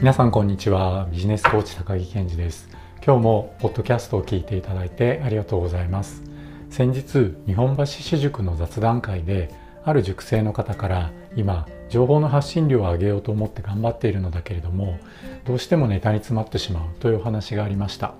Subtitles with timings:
[0.00, 1.06] 皆さんこんにちは。
[1.12, 2.70] ビジネスコーチ高木健二です。
[3.04, 6.22] 今日もポッドキャストを聞いていただいてありがとうございます。
[6.70, 9.50] 先日日本橋私塾の雑談会で
[9.84, 14.98] ある塾生の方から今情報の発信量を上げようと思って頑張っているのだけれども
[15.44, 18.14] どうしてもネタに詰まってしまうというお話がありました。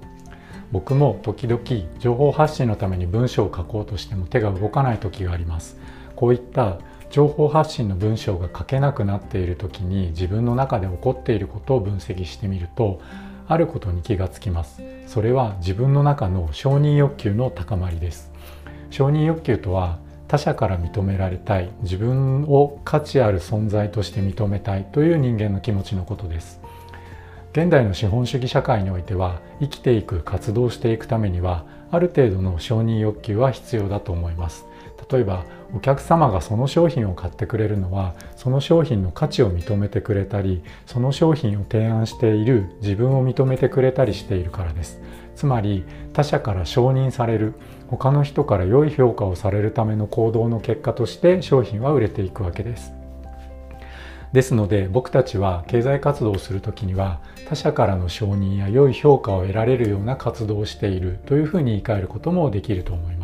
[0.72, 1.62] 僕も時々
[1.98, 5.78] 情報発信のために文章を書こうとしても手が動かない時があります。
[6.14, 6.76] こういった
[7.10, 13.00] 情報発信の文章が書けなくなっている時に自分の中で起こっていることを分析してみると
[13.48, 14.80] あることに気がつきます。
[15.06, 18.30] それは自分の中の承認欲求の高まりです。
[18.90, 26.60] 承認欲求とは他者から認められたい自分を価値ある存在として認めたいという人間の気持ちのことです。
[27.52, 34.69] 現代の資本主義社会においては生きていく活動していくためにはある程度の承認欲求は必要だと思います。
[35.10, 45.00] 例えばお客様がその商品を買ってくれるのはその商品の価値を認めてくれたりその商品を提案している自分を認めてくれたりしているからです。
[45.36, 47.54] つまり他者から承認される
[47.88, 52.92] 他の人から良い評価をされるための行動の結果として商品は売れていくわけです。
[54.32, 63.19] ですので僕たちは経済活動をする時には他者からの承認や良い評価を得られるような活動をしているというふうに言い換えることもできると思います。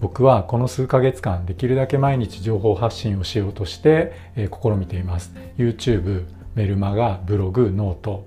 [0.00, 5.34] 僕はこの数ヶ月間できるだけ毎日情報発信をしようとして、え試みています。
[5.56, 8.26] YouTube メルマガブログノート。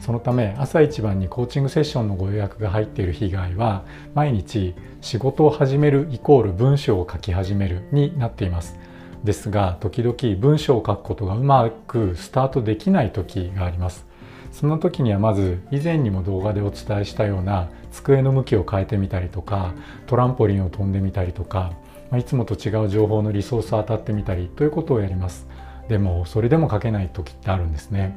[0.00, 8.78] そのため朝一番にコーチングセッションのご予約が入っている被害は毎日仕事を始めるイコール文章を書き始めるになっています。
[9.24, 14.07] ですが時々文章を書くことがうまくスタートできない時があります。
[14.52, 19.72] その時にはまず以前にも動画でお伝えしたような机の向きを変えてみたりとか
[20.06, 21.72] トランポリンを飛んでみたりとか、
[22.10, 25.46] まいつもと違う情報のリソースを当たってみたりということをやります。
[25.88, 28.16] でもそれでも書けない時ってあるんですね。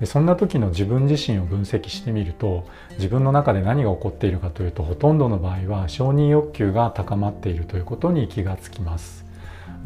[0.00, 2.64] でそんな時の自分自身を分析してみると
[2.96, 9.25] 自分の中で何が起こっているかというとほとんどの場合は承認欲求が高まっているということに気がつきます。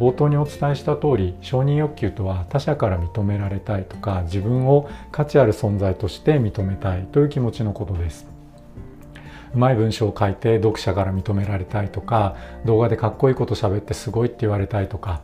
[0.00, 8.27] 冒頭にお伝えした通り承認欲求とは他者から認められたいとか自分を価値ある存在として認めたいという気持ちのことです。
[9.55, 12.34] うまい文章を書いて読者から認められたいとか
[12.65, 15.21] 動画でかっこいいこと喋ってすごいって言われたいとか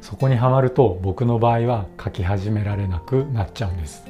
[0.00, 4.04] そこにはまると僕の場合は書き始められなくなっちゃうんです。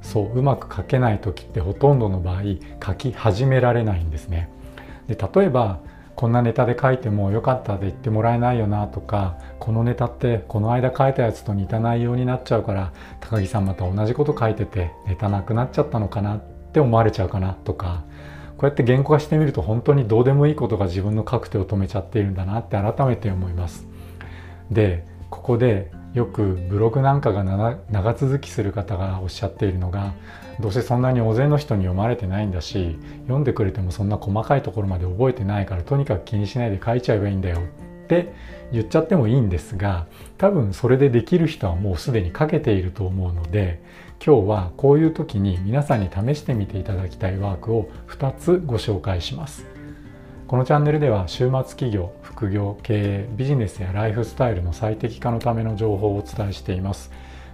[0.00, 2.42] そううまく書けない時ってほとんどの場合
[2.84, 4.48] 書き始められないんですね。
[5.08, 5.80] で例えば
[6.16, 16.40] こんなネタで書いてもよかったで言ってもらえないよなとかこのネタってこの間書いたやつと似た内容になっちゃうから高木さんまた同じこと書いててネタなくなっちゃったのかなっ
[16.72, 18.02] て思われちゃうかなとか
[18.56, 23.86] こうやって言語化してみると本当にどうでもいいことが自分の書く手を止めちゃっているんだなって改めて思います。
[24.70, 27.44] でここでよくブログなんかが
[27.90, 30.14] 長続きする方がおっしゃっているのが
[30.60, 38.32] どうせそんなに大勢の人に読まれてないんだし読んでくれてもそんな細かいところまで覚えてないからとにかく気にしないで書いちゃえばいいんだよって
[38.72, 40.06] 言っちゃってもいいんですが
[40.38, 43.82] 多分それでできる人はもうすでに書けていると思うので
[44.24, 49.75] 今日はこういう時に皆さんに試してみていただきたいワークを2つご紹介します。
[50.48, 57.10] このチャンネルでは週末企業副業経営ビジネスやライフスタイルの最適化のための情報をお伝えしています。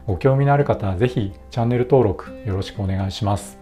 [0.07, 3.59] ご興味のある方はぜひチャンネル登録よろしくお願いします。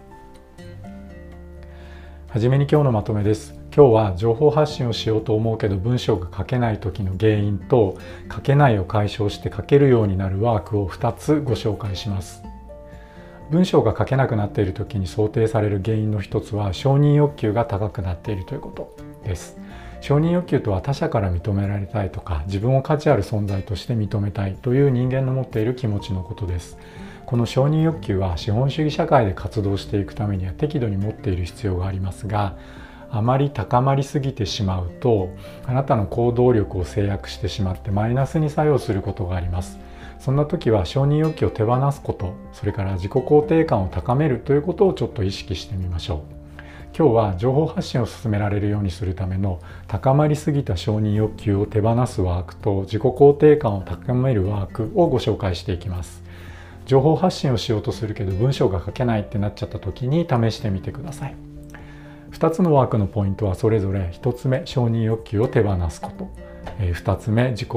[2.27, 3.53] はじめに今日のまとめです。
[3.73, 7.97] 今日は情報発信をしようと思うけど文章が書けない時の原因と
[8.29, 12.43] 書けないを解消して書けるようになるワークを2つご紹介します。
[13.51, 18.95] 文章が書けなくなっている時に想定される原因の一つは承認欲求が高くなっているということ
[19.25, 19.57] です。
[19.99, 26.77] 承認欲求とは他者から認められたいとか自分を価値ある存在として認めたいという人間の持っている気持ちのことです。
[27.25, 32.55] この承認欲求は資本主義社会で活動していくためには適度に持っている必要がありますが
[33.09, 35.29] あまり高まりすぎてしまうと
[35.65, 39.77] あなたの行動力を制約してしまってマイナスに作用することがあります。
[40.21, 46.19] そんな時は承認欲求を手放すことそれから自己肯定感を高めるということをちょっと意識してみましょう。
[46.95, 56.21] 今日は情報発信を進められるようにするための高まりすぎた承認欲求を手放すワークと自己肯定感を高めるワークをご紹介していきます。
[56.85, 61.35] 情報発信をしようとするけど文章が書けないってなっちゃった時に試してみてください。
[62.33, 64.11] 2つのワークのポイントはそれぞれ。
[64.21, 66.29] 1つ目承認欲求を手放すこと。
[66.77, 67.69] 2つ目自己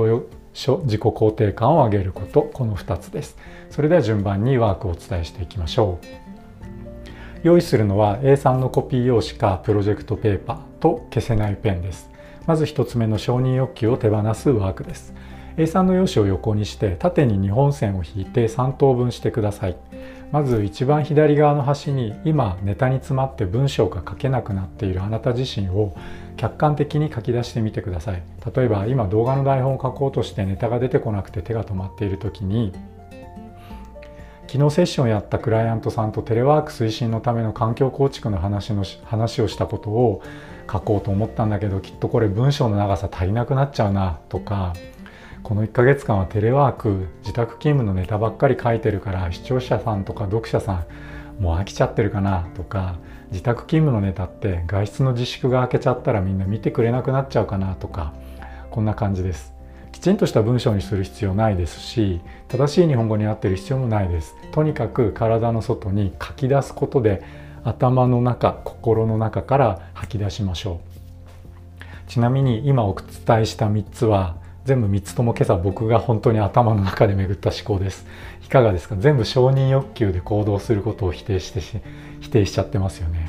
[0.55, 3.37] 自己肯定感を上げることこの2つです。
[3.71, 6.06] それでは順番にワークをお伝えしていきましょう。
[7.43, 12.09] 用意するのは A3 のコピー用紙かプロジェクトペーパーと消せないペンです。
[12.47, 15.12] まず1つ目の承認欲求を手放すワークです。
[15.56, 19.77] A3 の用紙を横にして縦に2本線を引いて3等分してください。
[20.33, 25.95] まず一番左側の端に今ネタに詰まって文章が書けなくなっているあなた自身を
[26.37, 28.23] 客観的に書き出してみてください。
[28.55, 32.73] 例えば今動画の台本を書こうとしてネタが出てこなくて手が止まっている時に
[34.47, 40.23] 昨日セッションやったクライアントさんとテレワーク推進のための環境構築の話の話をしたことを
[40.71, 44.75] 書こうと思ったんだけどきっとこれ文章の長さ足りなくなっちゃうなとか
[45.43, 50.85] この1ヶ月間はテレワーク自宅勤務のネタばっかり書いてるから視聴者さんとか読者さ
[51.39, 52.97] んもう飽きちゃってるかなとか
[53.35, 58.13] 自宅勤務のネタって外出の自粛が明けちゃったらみんな見てくれなくなっちゃうかなとか
[58.71, 59.53] こんな感じです。
[59.91, 64.37] きちんとした文章にする必要ないですし正しい日本語になってる必要もないです。
[64.53, 67.25] とにかく体の外に書き出すことで
[67.65, 70.81] 頭の中心の中から吐き出しましょ
[72.09, 72.11] う。
[72.11, 78.07] ちなみに今お伝えした3つは全部3つとも今朝僕が本当に頭の中で巡った思考です。
[78.45, 78.95] いかがですか？
[78.97, 81.81] 全部承認欲求で行動することを否定してし
[82.21, 83.24] 否定しちゃってますよね。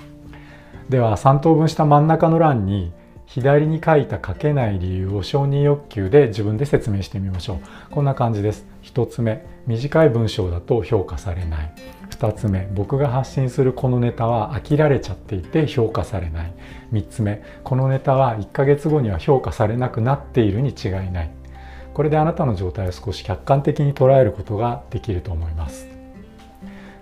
[0.90, 2.92] では3等分した真ん中の欄に
[3.26, 7.60] 左に書いた書けない理由を承認欲求で自分で説明してみましょう。
[7.92, 8.68] こんな感じです。
[8.84, 11.74] 1つ目短い文章だと評価されない。
[12.12, 16.54] 2つ目僕が発信するこのネタは飽きられちゃっていて評価されない。
[16.94, 21.32] 3つ目このネタは1ヶ月後には評価されなくなっているに違いない。
[21.96, 25.95] これであなたの状態を少し客観的に捉えることができると思います。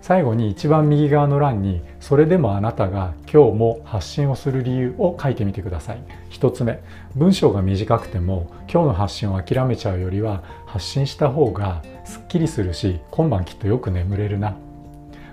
[0.04, 6.04] 最後に一番右側の欄にそれでもあなたが今日も発信をする理由を書いてみてください。
[6.30, 6.84] 1つ目
[7.16, 14.58] 文章が短くても今日の発信を諦めちゃうよりは発信した方がすっきりするし今晩きっとよく眠れるな。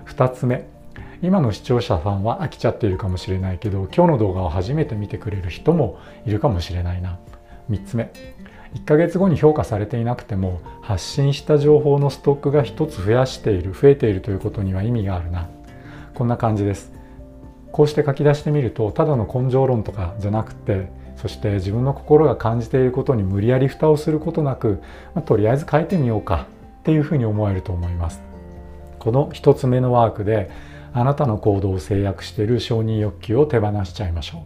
[0.05, 0.65] 2つ目
[1.21, 7.19] 今の視聴者さんは飽きちゃっているかもしれないけど今日の動画を初めて見てくれる人もいるかもしれないな。
[7.69, 8.09] 3つ目
[8.75, 15.49] 1ヶ月後に評価されていなくても発信した情報のストックが1つ増やしている増えているということには意味があるな。
[16.13, 16.91] こんな感じです。
[17.71, 24.81] こうして書き出してみるとただの根性論とかじゃなくてそして自分の心が感じていることに無理やり蓋をすることなく、
[25.13, 26.47] まあ、とりあえず書いてみようか
[26.79, 28.21] っていうふうに思えると思います。
[28.99, 30.51] この1つ目のワークで
[30.93, 34.41] あなたの行動を制約している承認欲求を手放しちゃいましょう。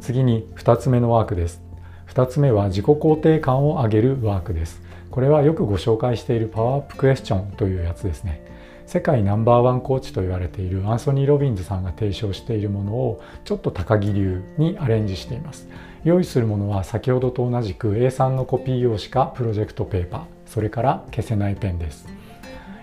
[0.00, 1.67] 次に2つ目のワークです。
[2.08, 4.82] 2つ目は自己肯定感を上げるワークです。
[5.10, 8.42] これはよくご紹介しているパワーアップクエスチョンというやつですね。
[8.86, 15.68] 世界ナンバーワンコーチと言われているアンソニー・ロビンズさんが提唱しているものをちょっと高木流にアレンジしています。
[16.04, 22.06] 用意するものは先ほどと同じく A3 のコピー用紙かプロジェクトペーパーそれから消せないペンです。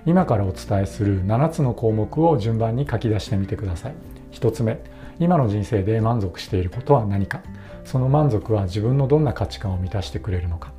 [0.06, 3.96] 今からお伝えする7つの項目を順番に書き出してみてください。
[4.34, 4.80] 1つ目
[5.20, 7.42] 今の人生で満足していることは何か。
[7.86, 10.72] その満足は自分のどんな価値観を満たしてくれるのか。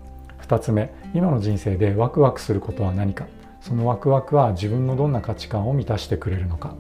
[0.43, 3.26] 2つ目今の人生でワクワクすることは何か。
[3.61, 6.75] そのワクワクは自分のどんな価値観を満たしてくれるのか。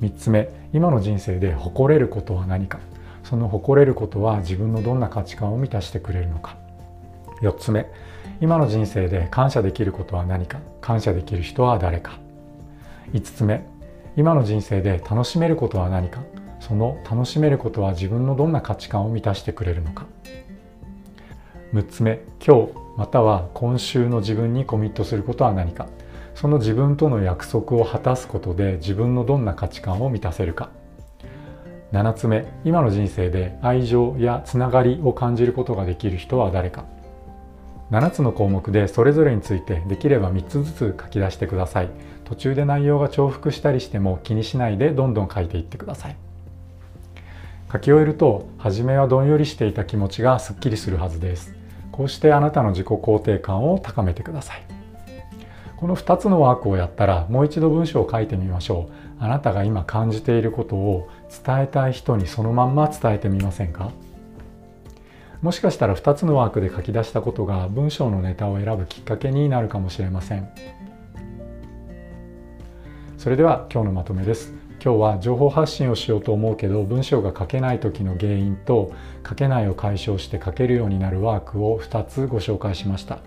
[0.00, 2.78] 3つ目今の人生で誇れることは何か。
[3.24, 6.56] その誇れることは自分のどんな価値観を満たしてくれるのか。
[7.42, 7.86] 4つ目
[8.40, 10.58] 今の人生で感謝できることは何か。
[10.80, 12.18] 感謝できる人は誰か。
[13.12, 13.64] 5つ目
[14.16, 16.20] 今の人生で楽しめることは何か。
[16.68, 20.06] その楽しめることは自分のどんな価値観を満たしてくれるのか。
[21.72, 25.86] 6つ目今日または今週の自分にコミットすることは何か。
[26.34, 30.68] その自分との約束を果たすことで自分のどんな価値観を満たせるか。
[31.92, 36.84] 7つ目今の人生で愛情やつながりを感じることができる人は誰か。
[37.90, 41.88] 7つの項目でそれぞれについてできれば3つずつ書き出してください。
[42.26, 46.27] 途中で内容が重複したりしても気にしないでどんどん書いていってください。
[47.70, 51.54] 書き終えると初めはどんよりしていた気持ちがすっきりするはずです。
[51.92, 54.62] こうしてあなたの自己肯定感を高めてください。
[55.76, 58.92] この2つのワークをやったらもう一度文章を書いてみましょう。
[59.20, 61.08] あなたが今感じていることを
[61.44, 63.90] 伝えたい人にそのまんま伝えてみませんか？
[65.42, 70.48] もしかしたら2つのワークで書き出したことが文章のネタを選ぶきっかけになるかもしれません。
[73.18, 74.54] それでは今日のまとめです。
[74.80, 78.92] 今日は情報発信をしようと思うけど文章が書けない時の原因と
[79.28, 83.18] 書けないを解消して書けるようになるワークを2つご紹介しました。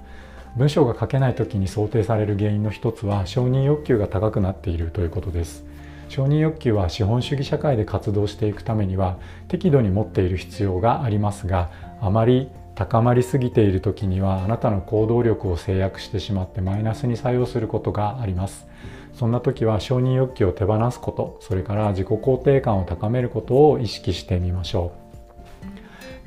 [0.55, 5.65] 文章が書けない時に想定される原因の一つは承認欲求が高くなっているということです。
[6.07, 9.17] 承認欲求は資本主義社会で活動していくためには
[9.47, 11.69] 適度に持っている必要がありますが
[12.01, 18.67] あまり高まりすぎている時にはあなたの行動力を制約してしまってマイナスに作用することがあります。
[19.13, 25.01] そんな時は承認欲求を手放すことそれから自己肯定感を高めることを意識してみましょう。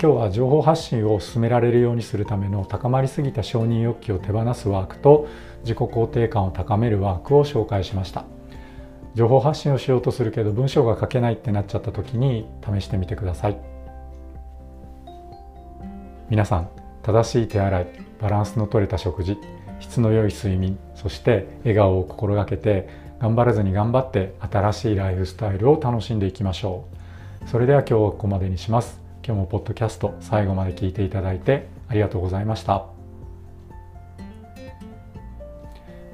[0.02, 5.28] 今日は情報発信を進められるようにするための高まりすぎた承認欲求を手放すワークと
[5.62, 8.24] 自己肯定感を高めるワークを紹介しました。
[9.14, 13.58] 情報発信をしようとするけど文章が書けないってなっちゃった時に試してみてください。
[16.28, 16.68] 皆さん
[17.02, 17.86] 正しい手洗い
[18.20, 19.38] バランスの取れた食事
[19.80, 22.88] 質の良い睡眠そして笑顔を心がけて
[23.20, 26.86] 頑張らずに頑張って新しいライフスタイルを楽しんでいきましょ
[27.44, 27.48] う。
[27.48, 29.00] それでは今日はここまでにします。
[29.24, 32.86] 今日もポッドキャスト最後まで聞いていただいてありがとうございました。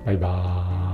[0.06, 0.89] バイバーイ。